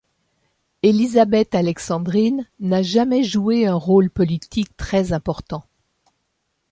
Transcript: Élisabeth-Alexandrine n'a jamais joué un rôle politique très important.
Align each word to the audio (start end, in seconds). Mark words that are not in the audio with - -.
Élisabeth-Alexandrine 0.81 2.49
n'a 2.59 2.81
jamais 2.81 3.21
joué 3.23 3.67
un 3.67 3.75
rôle 3.75 4.09
politique 4.09 4.75
très 4.75 5.13
important. 5.13 5.63